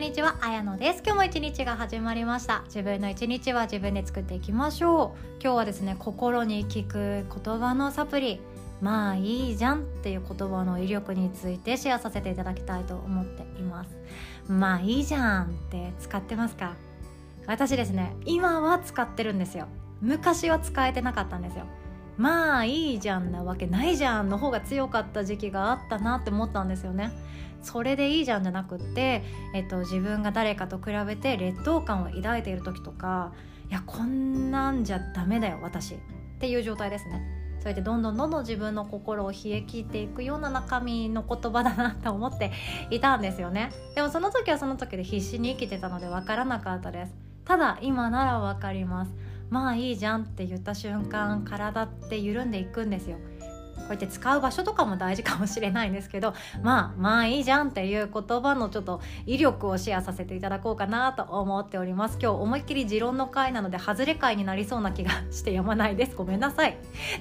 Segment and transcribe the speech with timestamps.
[0.00, 1.02] んにちは、あやのです。
[1.04, 2.62] 今日も一日が始まりました。
[2.68, 5.42] 自分の一日は自分で作っていきましょう。
[5.42, 8.40] 今日はですね、心に効く言葉のサプリ、
[8.80, 13.90] まあいいじゃんっていう言葉の威力についてシェアさせていただきたいと思っています。
[14.48, 16.76] まあいいじゃんって使ってますか？
[17.46, 19.68] 私ですね、今は使ってるんですよ。
[20.00, 21.66] 昔は使えてなかったんですよ。
[22.20, 27.12] まあいいじゃんなわけないじゃんの方が強かった時期があったなって思ったんですよね。
[27.62, 33.32] それでいいじゃんじゃなくって、えっと、自分が誰かと比べて劣等感を抱いている時とか
[33.70, 35.98] いやこんなんじゃダメだよ私っ
[36.40, 37.22] ていう状態ですね。
[37.60, 42.52] そうやってどんどんどんどん自分の心を冷え切っていくような中身の言葉だなと思って
[42.90, 47.12] いたんですよねでもその時はその時で必死に生きてたので分からなかったです
[47.44, 49.12] ただ今なら分かります
[49.50, 53.18] まあいいじゃんって言った瞬間体って緩んでいくんですよ。
[53.80, 62.18] こうやって使う場所とかも大事かもしれないんですけどまあまあいいじゃんっていう言葉のちょっと威力をシェアさせていただこうかなと思っております。
[62.22, 66.14] 今日思いっきり持論の回なので外れ回になりそうな気がしてやまないです。
[66.14, 66.76] ごめんなさい。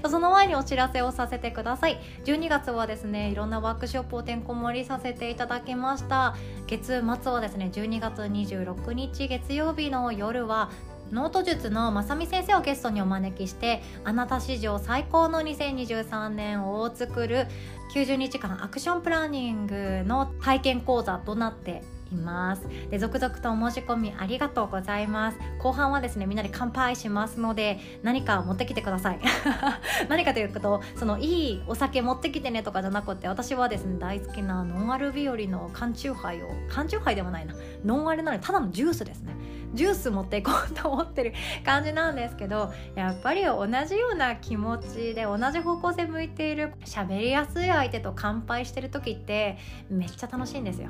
[0.08, 2.00] その前にお知らせをさせてください。
[2.26, 6.36] 12月はですねいろんなワークショップをてんこ盛りさせていただきました。
[6.68, 10.70] 月末はですね12月26日月曜日の夜は
[11.12, 17.48] ノート術のまさみ先生をゲストにお招きしてあなた史上最高の2023年を作る
[17.94, 22.64] 90日間アクションプランニングの体験講座となっています。
[22.90, 25.38] で続々とお申し込みありがとうございます。
[25.60, 29.20] 後半はですねみんなで乾杯しますので何か持ってきてください。
[30.10, 37.56] 何かというとそのいいお酒持ってきてねとかじゃなくて私はですね大好きなノンアル日和の缶チューハイを缶チューハイでもないな。
[37.86, 39.34] ノンアルなのでただのジュースですね。
[39.74, 49.58] ジュース持っていこうと思ってる感じなんですけどやっぱり同じような気持ちで同じ方向性向いている喋りやすい相手と乾杯してる時って
[49.90, 50.90] めっちゃ楽しいんですよ。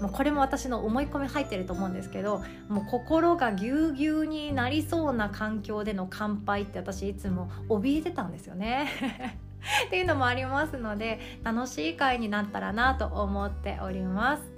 [0.00, 8.88] もうこれも私の思い込み入ってると思うんですけどもう心がぎゅうぎゅうになりそうな環境での乾杯って私いつも怯えてたんですよね。
[9.86, 14.55] っていうのもありますので楽しい回になったらなと思っております。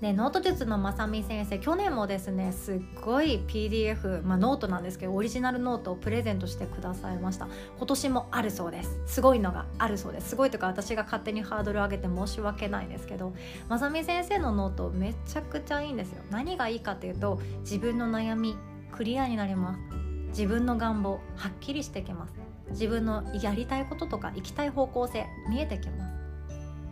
[0.00, 7.48] でノート術のまさみ先生去年もですねすっごい PDF、まあ、ノートなんですけどオリジナルノートをプレゼントしてくださいました。
[7.78, 9.00] 今年もあるそうです。
[9.06, 10.30] すごいのがあるそうです。
[10.30, 13.32] すごいとか私が勝手にハードル上げて申し訳ないんですけど
[13.68, 16.22] まさみ先生のノートめちゃくちゃいいんですよ。
[16.30, 18.54] 何がいいかっていうと自分の悩み
[18.92, 19.80] クリアになります。
[20.28, 22.34] 自分の願望はっきりしてきます。
[22.70, 26.15] 自分のやりたいこととか行きたい方向性見えてきます。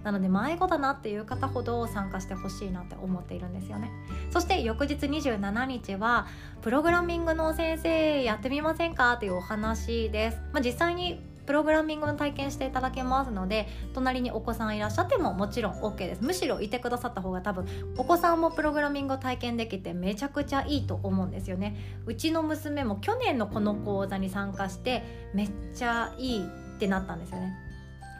[0.04, 3.90] なので迷子だなっていう方ほど参加してほしいなって思っているんですよね。
[4.30, 6.26] そして翌日27日は
[6.62, 16.22] プログラミングの先生やってみませんかっていうお話です、まあ、実際にプログラミングの体験していただけますので隣にお子さんいらっしゃってももちろん OK です。
[16.22, 17.66] むしろいてくださった方が多分
[17.96, 21.76] お子さんもプログラミングを体験できてめちゃくちゃいいと思うんですよね。
[22.06, 26.44] うちの娘も去年のこの講座に参加してめっちゃいい
[26.76, 27.54] ってなったんですよね。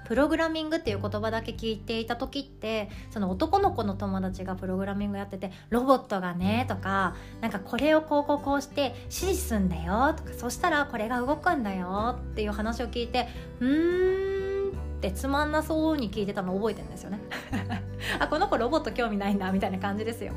[0.04, 13.28] プログラミングっていう言葉だけ聞いていた時ってその男の子の友達がプログラミングやっててロボットがねとかなんかこれをこうこうこうして指示すんだよとかそしたらこれが動くんだよっていう話を聞いて
[13.60, 14.34] うーん
[14.70, 17.20] ってつまんなそうに聞いてたの覚えてるんですよね。
[18.19, 20.32] あこの子ロボット興味ないんだみたいな感じですよ。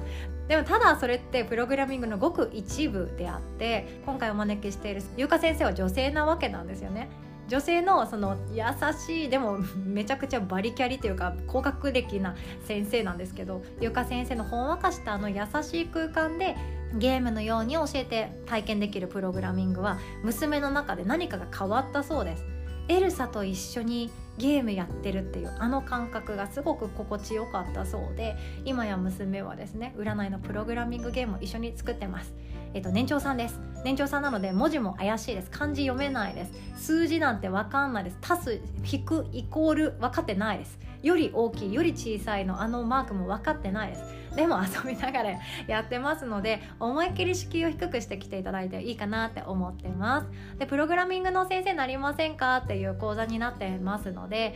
[0.47, 7.09] でもただそれってプログラミングのごく一部であって今回お招きしている優香先生は女性なわけなんですよね
[7.47, 8.63] 女性のその優
[8.93, 12.35] しいでもめちゃくちゃバリキャリというか高学歴な
[12.65, 16.55] 先生なんですけどゆか先生のほんわかしたあの優しい空間で
[16.95, 22.45] ゲームのように教えて体験できるプログラミングは娘の中で何かが変わったそうです。
[22.89, 32.33] エルサと一緒にゲームやってるっていうあの感覚がすごく心地よかったそうで今や娘はですね占いのプログラミングゲームを一緒に作ってます。
[32.73, 33.59] えっと、年長さんです。
[33.83, 35.49] 年長さんなので文字も怪しいです。
[35.49, 36.51] 漢字読めないです。
[36.85, 38.17] 数字なんて分かんないです。
[38.21, 38.61] 足す
[38.91, 40.77] 引くイコール分かってないです。
[41.07, 44.04] より大きいより小さいのあのマークも分かってないです。
[44.36, 45.31] でも遊びながら
[45.68, 50.27] やってますので思いっきり敷居を低くしてきていただいていいかなって思ってます。
[50.59, 52.57] でプログラミングの先生になりませんか？
[52.57, 54.54] っていう講座になってますので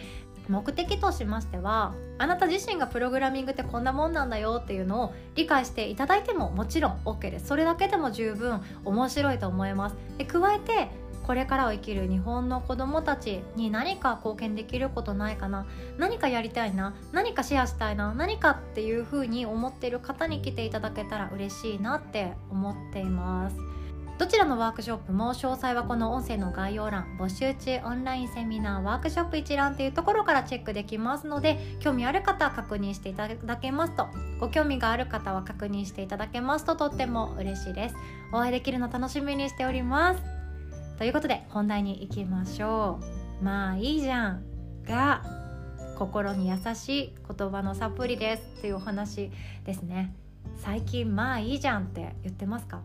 [0.49, 7.47] 目的としましてはあなた自身がプログラミングってこんなもんなんだよっていうのを理解していただいてももちろん OK です。
[7.47, 9.95] それだけでも十分面白いと思います。
[10.17, 10.89] で加えて
[11.23, 15.67] これからを生きる日本の子どもたちに何か貢献できることないかな？
[15.97, 16.95] 何かやりたいな？
[17.11, 18.13] 何かシェアしたいな？
[18.15, 23.55] 何かっていうふうに思っている方に来ていただけたら嬉しいなって思っています。
[24.17, 34.07] どちらのワークショップも詳細はこの音声の概要欄募集中オンラインセミナーワークショップ一覧というところからチェックできますので興味ある方は確認していただけますと
[34.39, 37.95] ご興味がある方は確認していただけますととっても嬉しいです。
[38.31, 40.21] お会いできるの楽しみにしております。
[40.97, 42.99] ということで本題に行きましょ
[43.41, 43.43] う。
[43.43, 44.43] まあいいじゃん
[44.85, 45.23] が
[45.97, 49.31] 心に優しい言葉のサプリですっていうお話
[49.65, 50.15] ですね。
[50.57, 52.81] 最近まあいいじゃんって言ってますか？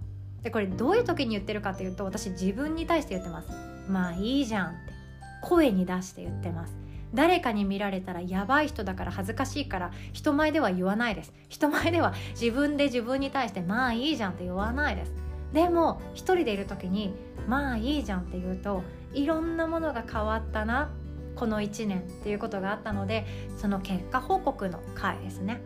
[0.47, 3.49] でこれどういう時に言ってるかというと私自分に対して言ってます。
[3.89, 4.95] まあいいじゃんって。
[5.43, 6.77] 声に出して言ってます。
[7.13, 11.33] 誰かに見られたらやばい人だから恥ずかしいから人前では言わないです。
[11.49, 15.13] 人前では自分で自分に対してまあいいじゃんって言わないです。
[15.53, 17.13] でも一人でいる時に
[17.49, 18.85] まあいいじゃんって言うと
[19.15, 20.91] いろんなものが変わったな
[21.35, 23.27] この1年っていうことがあったので
[23.57, 25.61] その結果報告の回ですね。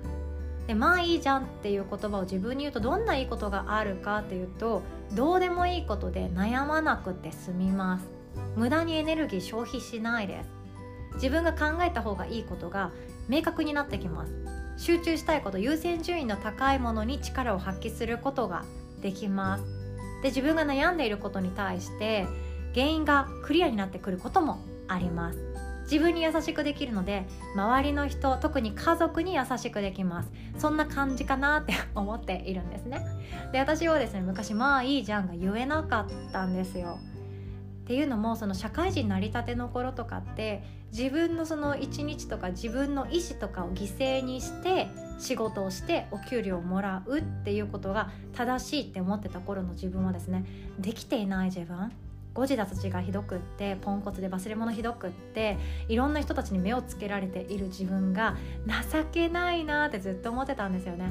[0.70, 4.82] でまあいいじゃんっていう言葉を自分に言うとどんないいことがあるかっていうと
[5.14, 8.08] どうでもいいことで悩まなくて済みます。
[8.54, 10.50] 無駄にエネルギー消費しないです。
[11.14, 12.92] 自分が考えた方がいいことが
[13.28, 14.32] 明確になってきます。
[14.76, 18.64] 集中したいこと優先順位の高いものに力を発揮することが
[19.02, 19.64] できます。
[20.22, 22.28] で自分が悩んでいることに対して
[22.74, 25.49] 原因がクリアになってくることもあります。
[25.90, 27.26] 自分に優しくできるので
[27.56, 30.30] 周りの人特に家族に優しくできます。
[30.56, 33.04] そんな感じかなって 思っているんですね。
[33.52, 36.98] で私はですね昔まあいいじゃんが言えなかったんですよ。
[37.82, 44.86] っていうのもその社会人なりたての頃とかって自分のその一日とか自分の意思とかを犠牲にして
[45.18, 50.44] 仕事をしてお給料をもらうっていうことが正しいって思ってた頃の自分はですね
[50.78, 51.90] できていない自分。
[52.34, 58.36] 誤字脱字がひどくってポンコツで忘れ物ひどくっていろんな人たちに目をつけられている自分が
[58.92, 61.10] 情けないなってずっと思ってたんですよね。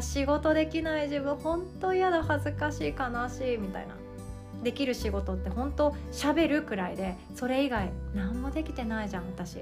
[0.00, 3.94] 仕事できない自分本当嫌だ恥ずかしい悲しいみたいな。
[4.62, 9.58] できる仕事って本当喋るくらいでそれ以外何もできてないじゃん私。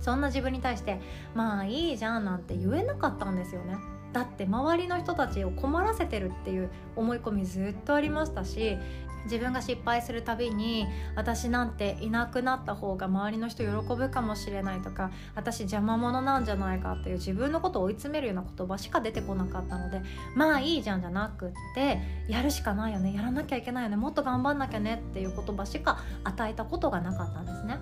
[0.00, 1.00] そんな自分に対して
[1.34, 3.76] まあいいじゃんなんて言えなかったんですよね。
[4.12, 8.78] だって周りの人たちを困らせてるっていう思い込みずっとありましたし
[9.26, 20.02] 自分が失敗するたびに私なんていなくなった方が周りの人喜ぶかもしれないとか私邪魔者なんじゃないかっていう自分のことを追い詰めるような言葉しか出てこなかったので
[20.34, 27.78] まあいいじゃんじゃなくってやるしかないよねやらなきゃいけないよねもっと頑張んなきゃねっていう言葉しか与えたことがなかったんですね。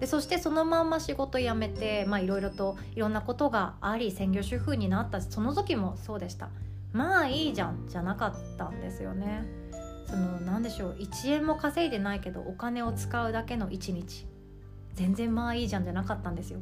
[0.00, 6.50] でそしてそのまんま仕事辞めていろいろといろんなことがあり専業主婦になったその時もそうでした
[6.92, 9.44] まあいいじゃんじゃなかったんですよね
[10.08, 14.26] その何でしょう1円も稼いでないけどお金を使うだけの1日。
[14.94, 16.60] 全然まあいいじゃんじゃなかったんですよ。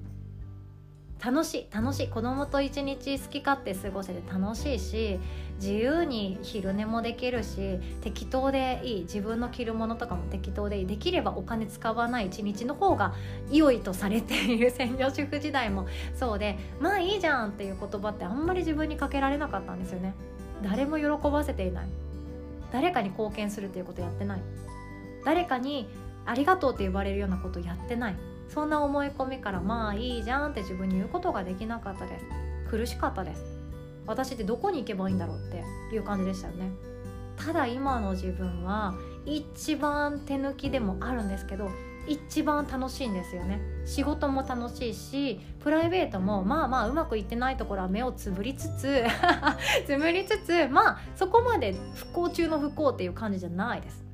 [1.25, 2.08] 楽しい楽しい。
[2.08, 5.19] 子供と一日好き勝手過ごせて楽しいし
[5.58, 9.00] 自由に昼寝もできるし適当でいい。
[9.02, 10.87] 自分の着るものとかも適当でいい。
[10.87, 13.14] できればお金使わない一日の方が
[13.50, 15.87] 良いとされている専業主婦時代も。
[16.14, 20.14] そうでまあいいじゃんっていう言葉ってあんまり自分にかけられなかったんですよね。
[20.62, 21.87] 誰も喜ばせていない。
[22.72, 24.40] 誰かに貢献するっていうことやってない。
[25.24, 25.88] 誰かに
[26.24, 28.16] ありがとうって呼ばれるようなことやってない。
[28.48, 32.24] そんな思い込みからまあいいじゃんって自分に言うことができなかったです。
[32.70, 33.44] 苦しかったです。
[34.06, 35.64] 私ってどこに行けばいいんだろうって
[35.94, 36.70] いう感じでしたよね。
[37.36, 41.70] ただ今の自分は一番手抜きでもあるんですけど
[42.08, 43.60] 一番楽しいんですよね。
[43.84, 49.04] 仕事も楽しいしプライベートもまあまあうまくいってないところは目をつぶりつつ
[49.86, 54.04] つぶりつつまあそこまで不幸中の不幸っていう感じじゃないです。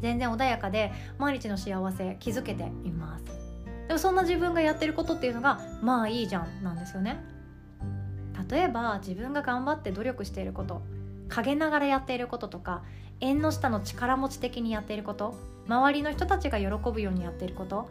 [0.00, 3.24] 全然穏やかで毎日の幸せ気づけています。
[3.88, 7.34] でもそんな自分がやってることっていうのがまあいいじゃんなんですよね。
[8.50, 10.82] 例えば自分が頑張って努力していること
[11.28, 12.82] 陰ながらやっていることとか
[13.20, 15.34] 縁の下の力持ち的にやっていること
[15.66, 17.88] 周りの人たちが喜ぶようにやっていること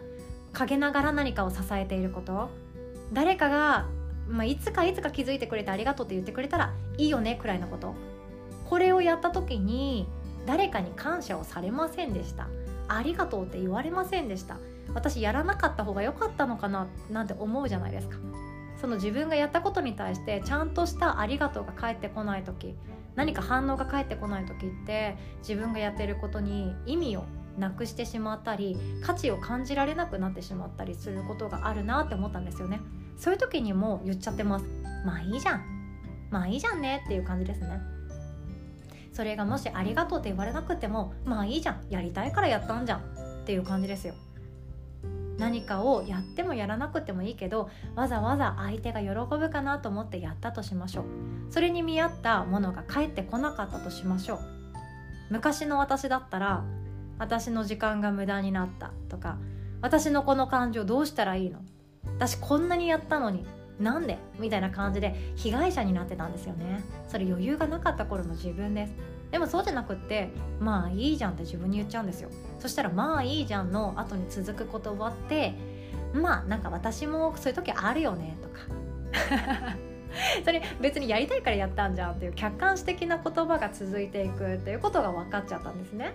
[0.54, 2.50] 陰ながら何かを支えていること
[3.12, 3.88] 誰かが、
[4.28, 7.94] まあ、いつかいつか気づいてくれてありがとうって言ってくれたらいいよねくらいのこと。
[8.70, 10.08] これをやった時に
[10.46, 12.48] 誰かに感謝をされませんでした。
[12.88, 14.58] ありがとうって言われませんでした。
[14.94, 18.18] 私やらなかった方が良かったのかななんて思うじゃないですか。
[18.80, 22.76] その自分がやったことに対してちゃんとしたありがとうが返ってこない時
[23.16, 27.24] 何か反応が返ってこない時って自分がやってることに意味を
[27.58, 32.80] なくしてしまったり価値を感じられなくなってしまったりすることがあるなって思ったんですよね。
[33.18, 34.66] そういう時にも言っちゃってます。
[35.06, 35.62] まあいいじゃん。
[36.32, 37.04] まあいいじゃんね。
[37.06, 37.80] っていう感じですね。
[39.12, 41.86] それがもしありがとうって言われなくてもまあいいじゃん。
[41.90, 43.00] やりたいからやったんじゃん。
[43.00, 44.16] っていう感じですよ。
[45.38, 51.06] 何かをやってもやらなくてもいいけどわざわざ相手が喜ぶかなと思ってやったとしましょう。
[51.50, 54.40] それに見合ったものが返ってこなかったとしましょう。
[55.30, 56.64] 昔の私だったら
[57.20, 58.92] 私の時間が無駄になった。
[59.10, 59.38] とか
[59.82, 61.60] 私のこの感情どうしたらいいの？
[62.18, 63.46] 私こんなにやったのに
[63.80, 64.18] なんで？
[64.40, 66.84] みたいな感じで被害者になってたんですよね。
[67.08, 68.94] それ余裕がなかった頃の自分です。
[69.32, 70.30] でもそうじゃなくって
[70.60, 72.30] まあいいじゃんって自分に言っちゃうんですよ。
[72.60, 75.54] そしたらまあいいじゃんの後に続く言葉って
[76.14, 78.38] まあなんか私もそういう時あるよね。
[78.42, 78.60] とか。
[80.46, 86.14] それ別にやりたいからやったんじゃんっていう客観視的な言葉が続いていくっていうことが分かっちゃったんですね。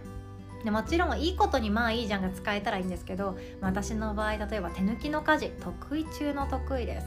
[0.65, 7.07] でもちろんいいことにまあいいじゃんが使えたらいいんですけど私の場合例えば手抜きの家事得意中の得意です。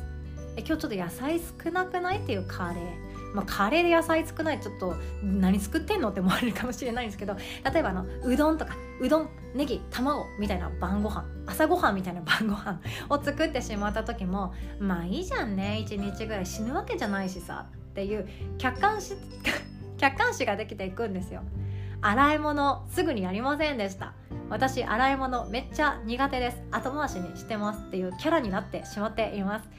[0.57, 3.11] 今日ちょっと野菜少なくないっていうカレー。
[3.33, 18.27] まあ、カレーで野菜少ないちょっと何作ってんのって思われるかもしれないんですけど例えばあのうどんとかうどんネギ卵みたいな晩ご飯朝ごはんみたいな晩ご飯を作ってしまった時もまあいいじゃんね一日ぐらい死ぬわけじゃないしさっていう
[18.57, 19.15] 客観視
[19.97, 21.41] 客観視ができていくんですよ。
[22.01, 24.13] 洗い物すぐにやりませんでした。
[24.49, 26.57] 私洗い物めっちゃ苦手です。
[26.71, 29.69] 後回しにしてますっていうキャラになってしまっています。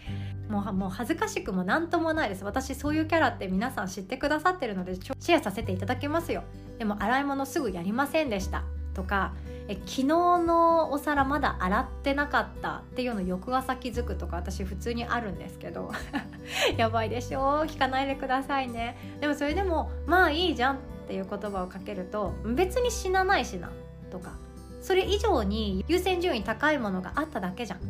[0.48, 2.44] もうもう恥ずかしくも何ともないです。
[2.44, 6.44] 私そういうキャラって皆さん知ってくださってるのでシェアさせていただきますよ。
[6.78, 8.62] でも洗い物すぐやりませんでした。
[8.94, 9.32] とか
[9.68, 15.90] え昨日のお皿まだ洗ってなかったっていうの翌朝気づくとか私普通にあるんですけど。
[16.76, 18.96] やばいでしょ聞かないでくださいね。
[19.20, 20.76] でもそれでもまあいいじゃん。
[20.76, 23.70] っっていう言葉をかけると別に死なないしな
[24.10, 24.32] とか
[24.80, 27.80] それ以上に優先順位高いものがあっただけじゃん。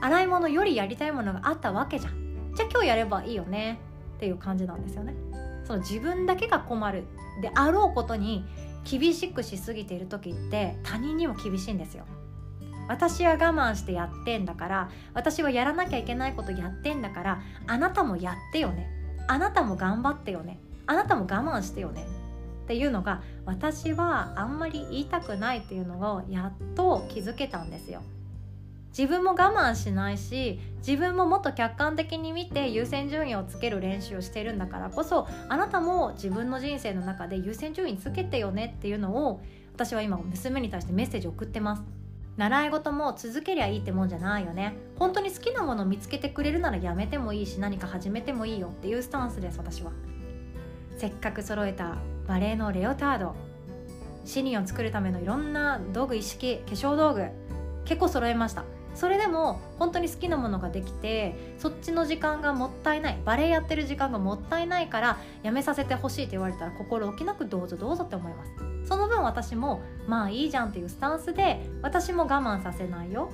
[0.00, 2.52] 洗い物よりやりたいものがあったわけじゃん。
[2.54, 3.78] じゃあ今日やればいいよね。
[4.16, 5.14] っていう感じなんですよね。
[5.64, 7.04] その自分だけが困る
[7.40, 8.44] であろうことに
[8.84, 12.04] 厳しくしすぎている時って他人にも厳しいんですよ。
[12.88, 18.88] 私は我慢してやってんだから私はやらなきゃいけないことやってんだからあなたもやってよね。
[19.28, 20.60] あなたも頑張ってよね。
[20.86, 22.06] あなたも我慢してよね。
[22.72, 28.00] っていうのが私はあんまり言いたくないっていうのをやっと気づけたんですよ。
[28.96, 39.42] 自分も我慢しないし自分ももっと客観的に見て優先順位をつける練習をしているんだからこそあなたも自分の人生の中で優先順位つけてよねっていうのを
[39.74, 41.82] 私は今娘に対してメッセージ送ってます。
[42.38, 44.74] 習い事も続けりゃいいってもんじゃないよね。
[44.98, 49.92] 本当に好きなものを見つけてくれるならやめてもいいし何か始めてもいいよっていうスタンスです私は。
[51.02, 51.96] せっかく揃えた
[52.32, 53.34] バレエのレオタード。
[54.24, 57.26] シニを作るためのいろんな道具一式化粧道具
[57.84, 58.64] 結構揃えました。
[58.94, 68.52] それでも本当に好きなものができてそっちの時間がもったいないバレエやってる時間がもったいないからやめさせてほしいって言われたら心置きなくどうぞどうぞって思います。
[68.88, 73.30] その分私もまあいいじゃんっていうスタンスで私も我慢させないよ。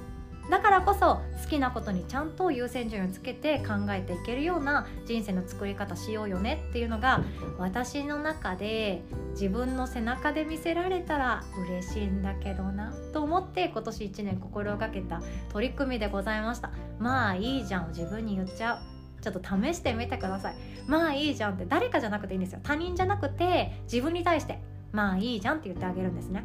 [0.50, 7.22] だからこそ好きなことにちゃんと優先順位をつけて考えていけるような人生の作り方しようよねっていうのが
[7.58, 9.02] 私の中で
[9.32, 16.70] 自分の背中で見せられたら嬉しいんだけどなと思って今年1年心がけた取り組みでございました。
[16.98, 18.78] まあいいじゃんを自分に言っちゃう。
[19.22, 20.54] ちょっと試してみてください。
[20.86, 22.60] まあいいじゃんって誰かじゃなくていいんですよ。
[22.62, 24.60] 他人じゃなくて自分に対して
[24.92, 26.44] まあいいじゃんって言ってあげるんですね。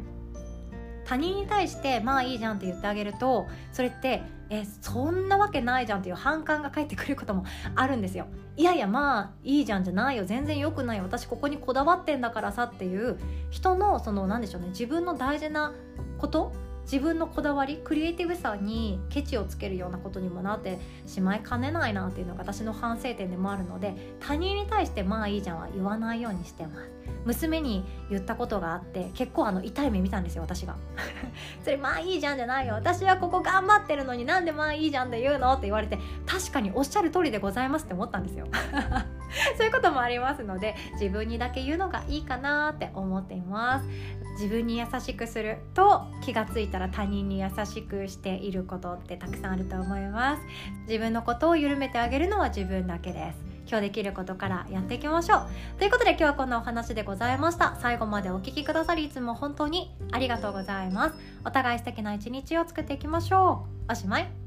[1.04, 7.44] 他人に対してまあいいじゃんって言ってあげるとそれってえそんなわけないじゃんっていう反感が返ってくることも
[7.74, 8.26] あるんですよ。
[8.56, 10.24] いやいやまあいいじゃんじゃないよ。
[10.24, 11.04] 全然良くないよ。
[11.04, 13.18] 私ここにこだわってんだからさっていう
[13.50, 14.68] 人のその何でしょうね。
[14.68, 15.72] 自分の大事な
[16.18, 16.52] こと
[16.84, 26.94] 自分のこだわりクリエイティブさにケチをつけるようなことにもなってしまいかねないなっていうのが私の反省点でもあるので他人に対してまあいいじゃんは言わないようにしてます。
[27.24, 30.76] 娘に言ったことがあって結構あの痛い目見たんですよ私が。
[31.64, 32.74] それまあいいじゃんじゃないよ。
[32.74, 38.46] 私はここ頑張ってるのになんでまあいいじゃんって言うのって言われて確かにおっしゃる通りでございますって思ったんですよ。
[39.56, 43.88] そういうこともありますので自分にだけ言うのがいいかなって思っています。
[44.34, 50.42] 自分に優しくすると気がついたら他人に優しくしていることってたくさんあると思います。
[50.88, 53.54] 自分のことを緩めてあげるのは自分だけです。
[53.66, 55.46] 今日できることからやっていきましょう。
[55.78, 57.76] ということで今日はこんなお話でございました。
[57.80, 61.16] 最後までお聴きくださりいつも本当にありがとうございます。
[61.44, 63.92] お互い素敵な一日を作っていきましょう。
[63.92, 64.43] おしまい。